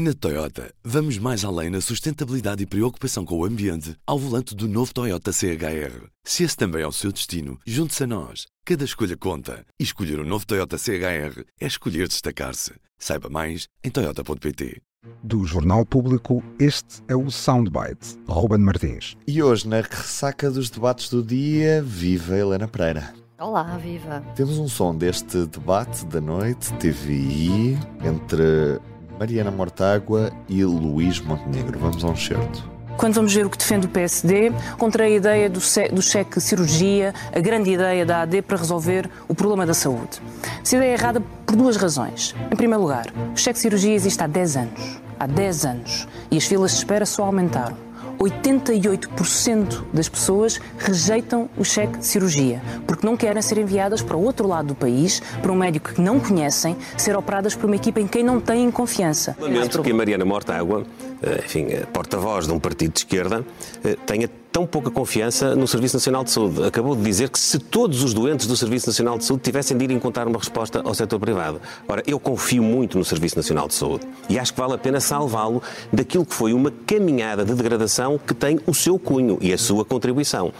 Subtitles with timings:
[0.00, 4.68] Na Toyota, vamos mais além na sustentabilidade e preocupação com o ambiente ao volante do
[4.68, 6.06] novo Toyota CHR.
[6.22, 8.46] Se esse também é o seu destino, junte-se a nós.
[8.64, 9.66] Cada escolha conta.
[9.76, 12.74] E escolher o um novo Toyota CHR é escolher destacar-se.
[12.96, 14.80] Saiba mais em Toyota.pt.
[15.20, 18.20] Do Jornal Público, este é o Soundbite.
[18.28, 19.16] Ruben Martins.
[19.26, 23.12] E hoje, na ressaca dos debates do dia, viva Helena Pereira.
[23.40, 24.20] Olá, viva!
[24.36, 28.80] Temos um som deste debate da noite, TVI, entre
[29.18, 31.78] Mariana Mortágua e Luís Montenegro.
[31.78, 32.78] Vamos a um certo.
[32.96, 35.60] Quando vamos ver o que defende o PSD, contra a ideia do,
[35.92, 40.20] do cheque cirurgia, a grande ideia da AD para resolver o problema da saúde.
[40.62, 42.34] Essa ideia é errada por duas razões.
[42.50, 45.00] Em primeiro lugar, o cheque cirurgia existe há 10 anos.
[45.18, 46.08] Há 10 anos.
[46.30, 47.87] E as filas de espera só aumentaram.
[48.18, 54.22] 88% das pessoas rejeitam o cheque de cirurgia, porque não querem ser enviadas para o
[54.22, 58.00] outro lado do país, para um médico que não conhecem, ser operadas por uma equipa
[58.00, 59.36] em quem não têm confiança.
[59.40, 60.84] Lamento que a Mariana Mortágua,
[61.22, 63.44] eh, enfim, porta-voz de um partido de esquerda,
[63.84, 66.64] eh, tenha tão pouca confiança no Serviço Nacional de Saúde.
[66.64, 69.84] Acabou de dizer que se todos os doentes do Serviço Nacional de Saúde tivessem de
[69.84, 71.60] ir encontrar uma resposta ao setor privado.
[71.86, 75.00] Ora, eu confio muito no Serviço Nacional de Saúde e acho que vale a pena
[75.00, 79.58] salvá-lo daquilo que foi uma caminhada de degradação que tem o seu cunho e a
[79.58, 80.52] sua contribuição.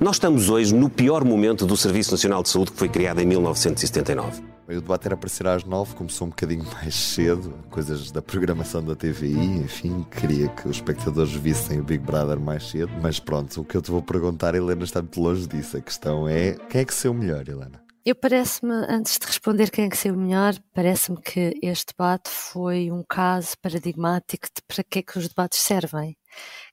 [0.00, 3.26] Nós estamos hoje no pior momento do Serviço Nacional de Saúde que foi criado em
[3.26, 4.52] 1979.
[4.68, 8.82] O debate era para ser às nove, começou um bocadinho mais cedo, coisas da programação
[8.82, 13.62] da TVI, enfim, queria que os espectadores vissem o Big Brother mais cedo, mas pronto,
[13.62, 15.78] o que eu te vou perguntar, Helena, está muito longe disso.
[15.78, 17.82] A questão é, quem é que saiu melhor, Helena?
[18.04, 22.90] Eu parece-me, antes de responder quem é que saiu melhor, parece-me que este debate foi
[22.90, 26.14] um caso paradigmático de para que é que os debates servem,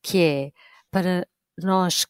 [0.04, 0.52] que é
[0.92, 1.26] para
[1.64, 2.06] nós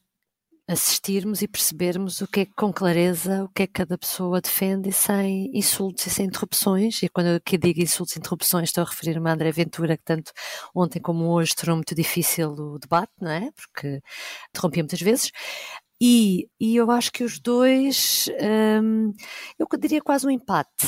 [0.70, 4.92] assistirmos e percebermos o que é com clareza o que é que cada pessoa defende
[4.92, 7.02] sem insultos e sem interrupções.
[7.02, 10.03] E quando eu aqui digo insultos e interrupções, estou a referir-me a André Ventura, que
[10.03, 10.31] tanto
[10.76, 13.50] ontem como hoje tornou muito difícil o debate, não é?
[13.52, 14.00] Porque
[14.50, 15.31] interrompia muitas vezes.
[16.02, 18.30] E, e eu acho que os dois,
[18.82, 19.14] hum,
[19.58, 20.86] eu diria quase um empate,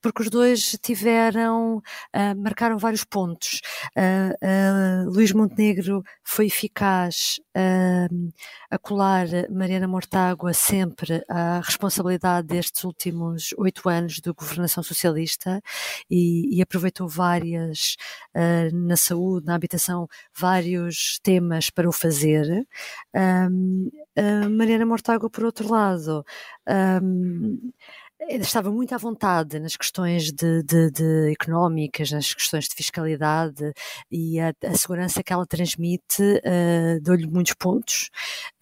[0.00, 3.60] porque os dois tiveram, uh, marcaram vários pontos.
[3.96, 7.40] Uh, uh, Luís Montenegro foi eficaz
[8.70, 15.62] a colar Mariana Mortágua sempre à responsabilidade destes últimos oito anos de governação socialista
[16.10, 17.96] e, e aproveitou várias,
[18.72, 22.66] na saúde, na habitação, vários temas para o fazer.
[23.14, 23.88] Um,
[24.54, 26.24] Mariana Mortágua, por outro lado,
[27.02, 27.72] um,
[28.28, 33.72] estava muito à vontade nas questões de, de, de económicas, nas questões de fiscalidade
[34.10, 38.10] e a, a segurança que ela transmite uh, deu-lhe muitos pontos.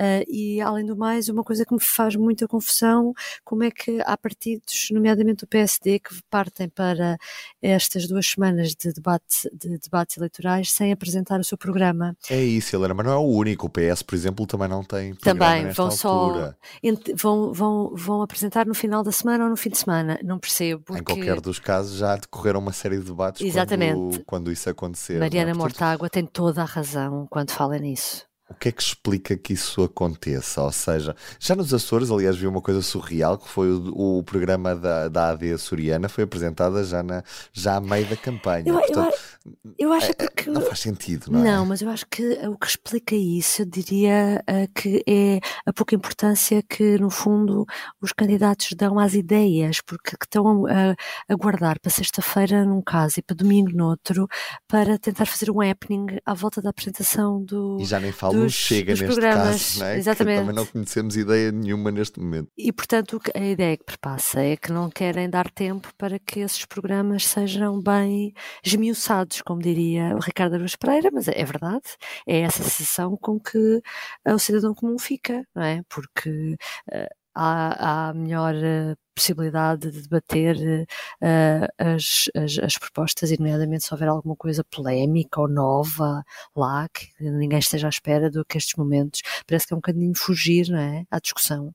[0.00, 3.12] Uh, e, além do mais, uma coisa que me faz muita confusão,
[3.44, 7.16] como é que há partidos, nomeadamente o PSD, que partem para
[7.60, 12.16] estas duas semanas de, debate, de debates eleitorais sem apresentar o seu programa.
[12.28, 13.66] É isso, Helena, mas não é o único.
[13.66, 16.56] O PS, por exemplo, também não tem Também, vão altura.
[16.82, 17.12] só...
[17.14, 20.82] Vão, vão, vão apresentar no final da semana ou no fim de semana, não percebo.
[20.82, 21.00] Porque...
[21.00, 23.94] Em qualquer dos casos já decorreram uma série de debates Exatamente.
[23.94, 25.18] Quando, quando isso acontecer.
[25.18, 25.54] Mariana é?
[25.54, 25.62] Portanto...
[25.62, 28.26] Mortágua tem toda a razão quando fala nisso.
[28.52, 30.62] O que é que explica que isso aconteça?
[30.62, 34.76] Ou seja, já nos Açores, aliás, vi uma coisa surreal, que foi o, o programa
[34.76, 38.64] da, da AD Soriana, foi apresentada já, na, já a meio da campanha.
[38.66, 40.50] Eu, Portanto, eu, eu acho é, que...
[40.50, 41.44] Não faz sentido, não é?
[41.44, 45.72] Não, mas eu acho que o que explica isso, eu diria uh, que é a
[45.72, 47.64] pouca importância que, no fundo,
[48.00, 50.94] os candidatos dão às ideias, porque estão a,
[51.28, 54.28] a guardar para sexta-feira num caso e para domingo no outro,
[54.68, 57.78] para tentar fazer um happening à volta da apresentação do...
[57.80, 59.44] E já nem falo dos, chega neste programas.
[59.44, 59.98] caso, não é?
[59.98, 60.34] Exatamente.
[60.34, 62.48] Que também não conhecemos ideia nenhuma neste momento.
[62.56, 66.64] E, portanto, a ideia que perpassa é que não querem dar tempo para que esses
[66.64, 68.32] programas sejam bem
[68.64, 71.84] esmiuçados, como diria o Ricardo Aruz Pereira, mas é verdade,
[72.26, 73.80] é essa sensação com que
[74.26, 75.82] o cidadão comum fica, não é?
[75.88, 76.56] Porque
[76.92, 80.86] uh, há, há melhor uh, possibilidade de debater
[81.20, 86.24] uh, as, as, as, propostas, e nomeadamente se houver alguma coisa polémica ou nova
[86.56, 90.14] lá, que ninguém esteja à espera do que estes momentos, parece que é um bocadinho
[90.14, 91.74] fugir não é, à discussão.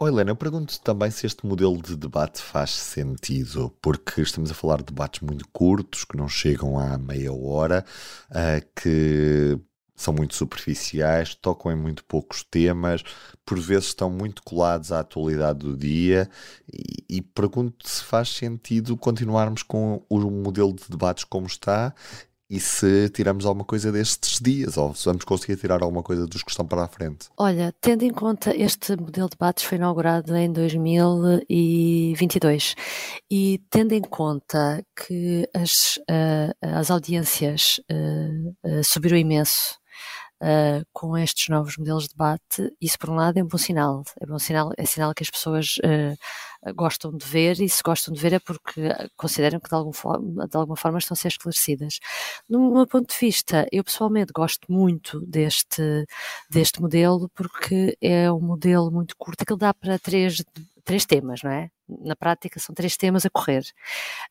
[0.00, 4.54] Oh, Helena, eu pergunto também se este modelo de debate faz sentido, porque estamos a
[4.54, 7.84] falar de debates muito curtos, que não chegam à meia hora,
[8.30, 9.58] uh, que
[9.98, 13.02] são muito superficiais, tocam em muito poucos temas,
[13.44, 16.28] por vezes estão muito colados à atualidade do dia
[16.72, 21.92] e, e pergunto se faz sentido continuarmos com o modelo de debates como está
[22.50, 26.42] e se tiramos alguma coisa destes dias, ou se vamos conseguir tirar alguma coisa dos
[26.42, 27.28] que estão para a frente.
[27.36, 32.74] Olha, tendo em conta este modelo de debates foi inaugurado em 2022
[33.30, 39.78] e tendo em conta que as, uh, as audiências uh, uh, subiram imenso
[40.42, 44.02] uh, com estes novos modelos de debate, isso por um lado é um bom sinal.
[44.20, 48.12] É bom sinal, é sinal que as pessoas uh, gostam de ver e se gostam
[48.12, 51.28] de ver é porque consideram que de, algum forma, de alguma forma estão a ser
[51.28, 51.98] esclarecidas.
[52.48, 56.04] No meu ponto de vista, eu pessoalmente gosto muito deste,
[56.50, 60.42] deste modelo porque é um modelo muito curto, que dá para três
[60.88, 61.70] três temas, não é?
[61.86, 63.62] Na prática são três temas a correr.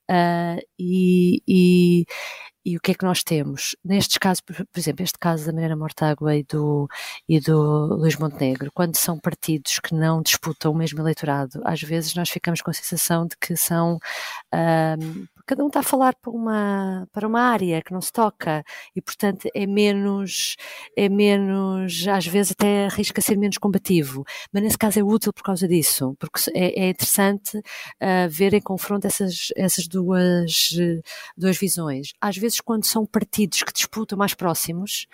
[0.10, 2.06] Uh, e, e,
[2.67, 3.77] e o que é que nós temos?
[3.83, 6.89] Nestes casos, por, exemplo, este caso da Mariana Mortágua e do,
[7.27, 12.13] e do Luís Montenegro, quando são partidos que não disputam o mesmo eleitorado, às vezes
[12.13, 13.97] nós ficamos com a sensação de que são
[15.47, 18.63] cada um está a falar para uma, para uma área que não se toca
[18.94, 20.57] e, portanto, é menos,
[20.95, 24.25] é menos, às vezes até arrisca ser menos combativo.
[24.51, 28.61] Mas nesse caso é útil por causa disso, porque é, é interessante uh, ver em
[28.61, 30.71] confronto essas, essas duas,
[31.38, 32.11] duas visões.
[32.19, 35.07] Às vezes, quando são partidos que disputam mais próximos,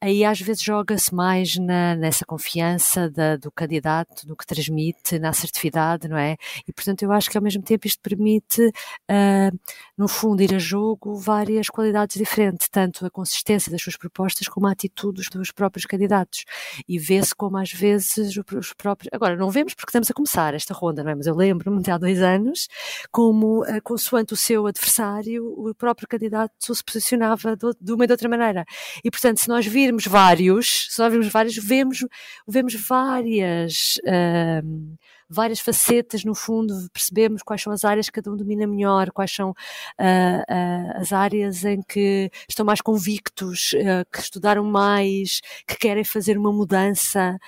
[0.00, 5.28] aí às vezes joga-se mais na, nessa confiança da, do candidato, no que transmite, na
[5.28, 6.36] assertividade, não é?
[6.66, 8.60] E, portanto, eu acho que ao mesmo tempo isto permite.
[9.08, 9.51] Uh,
[9.96, 14.66] no fundo, ir a jogo várias qualidades diferentes, tanto a consistência das suas propostas como
[14.66, 16.44] a atitude dos próprios candidatos.
[16.88, 19.08] E vê-se como às vezes os próprios.
[19.12, 21.14] Agora, não vemos porque estamos a começar esta ronda, não é?
[21.14, 22.68] Mas eu lembro-me de há dois anos
[23.10, 28.12] como, eh, consoante o seu adversário, o próprio candidato se posicionava de uma e de
[28.12, 28.64] outra maneira.
[29.04, 32.04] E, portanto, se nós virmos vários, se nós virmos vários, vemos,
[32.46, 33.98] vemos várias.
[33.98, 34.96] Uh,
[35.32, 39.34] várias facetas, no fundo, percebemos quais são as áreas que cada um domina melhor, quais
[39.34, 45.76] são uh, uh, as áreas em que estão mais convictos, uh, que estudaram mais, que
[45.76, 47.38] querem fazer uma mudança,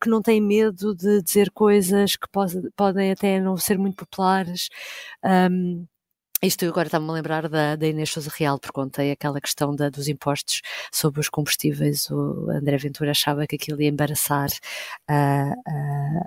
[0.00, 4.68] que não têm medo de dizer coisas que pode, podem até não ser muito populares.
[5.24, 5.86] Um,
[6.42, 9.90] isto agora está-me a lembrar da, da Inês Sousa Real, porque contei aquela questão da,
[9.90, 12.10] dos impostos sobre os combustíveis.
[12.10, 14.48] O André Ventura achava que aquilo ia embaraçar
[15.10, 16.24] uh,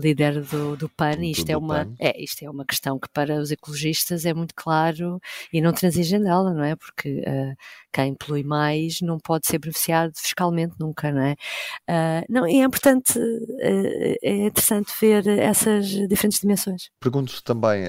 [0.00, 3.40] líder do, do PAN, e isto é, uma, é, isto é uma questão que para
[3.40, 5.20] os ecologistas é muito claro
[5.52, 6.76] e não transigem dela, não é?
[6.76, 7.56] Porque uh,
[7.92, 11.32] quem polui mais não pode ser beneficiado fiscalmente nunca, não é?
[11.90, 16.90] Uh, não, e é importante, uh, é interessante ver essas diferentes dimensões.
[17.00, 17.84] Pergunto também,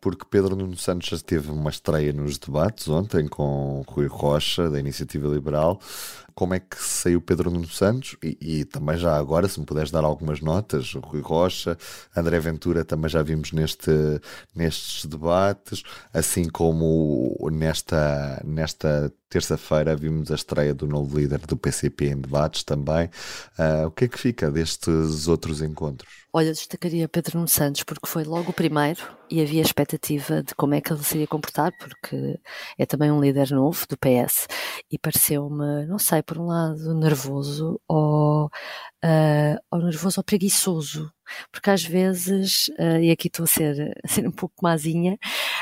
[0.00, 5.28] porque Pedro Nuno Santos teve uma estreia nos debates ontem com Rui Rocha, da Iniciativa
[5.28, 5.80] Liberal,
[6.40, 9.90] como é que saiu Pedro Nuno Santos e, e, também já agora, se me puderes
[9.90, 11.76] dar algumas notas, Rui Rocha,
[12.16, 13.90] André Ventura também já vimos neste,
[14.56, 15.82] nestes debates,
[16.14, 22.64] assim como nesta, nesta terça-feira vimos a estreia do novo líder do PCP em debates
[22.64, 23.10] também.
[23.58, 26.10] Uh, o que é que fica destes outros encontros?
[26.32, 29.00] Olha, destacaria Pedro Nuno Santos porque foi logo o primeiro
[29.30, 32.38] e havia expectativa de como é que ele se iria comportar, porque
[32.78, 34.48] é também um líder novo do PS
[34.90, 41.12] e pareceu-me, não sei, por um lado nervoso ou, uh, ou nervoso ou preguiçoso
[41.52, 45.18] porque às vezes, uh, e aqui estou a ser, a ser um pouco mazinha,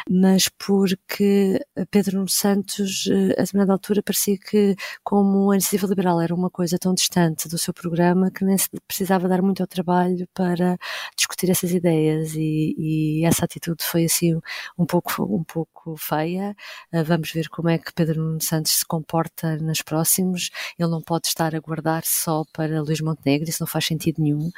[0.08, 1.58] mas porque
[1.90, 6.50] Pedro Nuno Santos, uh, a determinada altura, parecia que, como a iniciativa liberal era uma
[6.50, 10.76] coisa tão distante do seu programa, que nem se precisava dar muito ao trabalho para
[11.16, 14.38] discutir essas ideias, e, e essa atitude foi assim
[14.78, 16.54] um pouco, um pouco feia.
[16.92, 20.50] Uh, vamos ver como é que Pedro Nuno Santos se comporta nos próximos.
[20.78, 24.50] Ele não pode estar a guardar só para Luís Montenegro, isso não faz sentido nenhum,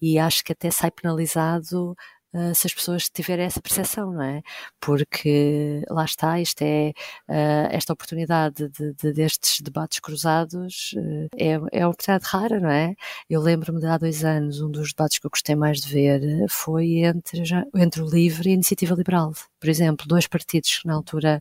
[0.00, 1.96] e acho que que até sai penalizado
[2.32, 4.40] Uh, se as pessoas tiverem essa percepção, não é?
[4.78, 6.92] Porque lá está, isto é
[7.28, 12.70] uh, esta oportunidade de, de, destes debates cruzados uh, é, é uma oportunidade rara, não
[12.70, 12.94] é?
[13.28, 16.20] Eu lembro-me de há dois anos, um dos debates que eu gostei mais de ver
[16.48, 17.42] foi entre,
[17.74, 19.32] entre o LIVRE e a Iniciativa Liberal.
[19.58, 21.40] Por exemplo, dois partidos que na altura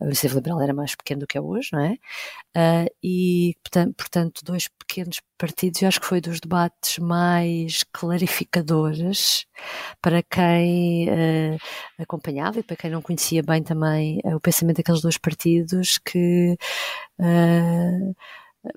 [0.00, 1.96] a Iniciativa Liberal era mais pequeno do que é hoje, não é?
[3.02, 9.46] e, portanto, dois pequenos partidos, eu acho que foi dos debates mais clarificadores
[10.02, 11.58] para quem uh,
[11.98, 16.56] acompanhava e para quem não conhecia bem também uh, o pensamento daqueles dois partidos que
[17.20, 18.14] uh,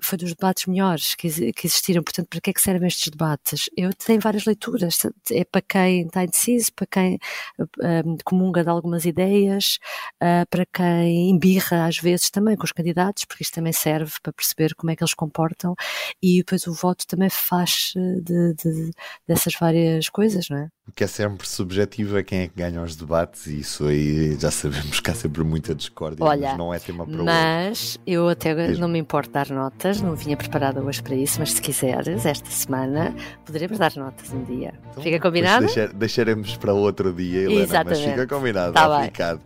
[0.00, 2.02] foi dos debates melhores que, que, existiram.
[2.02, 3.68] Portanto, para que é que servem estes debates?
[3.76, 4.98] Eu tenho várias leituras.
[5.30, 7.18] É para quem está indeciso, para quem
[7.58, 9.78] um, comunga de algumas ideias,
[10.22, 14.32] uh, para quem embirra às vezes também com os candidatos, porque isto também serve para
[14.32, 15.74] perceber como é que eles comportam
[16.22, 18.90] e depois o voto também faz de, de,
[19.26, 20.68] dessas várias coisas, não é?
[20.94, 24.50] Que é sempre subjetivo a quem é que ganha os debates e isso aí já
[24.50, 28.54] sabemos que há sempre muita discórdia, Olha, mas não é tema para Mas eu até
[28.76, 32.50] não me importo dar notas, não vinha preparada hoje para isso, mas se quiseres, esta
[32.50, 34.74] semana poderemos dar notas um dia.
[34.90, 35.66] Então, fica combinado?
[35.66, 38.02] Deixar, deixaremos para outro dia, Helena, Exatamente.
[38.02, 39.38] mas fica combinado, tá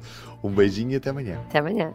[0.43, 1.39] Um beijinho e até amanhã.
[1.49, 1.95] Até amanhã.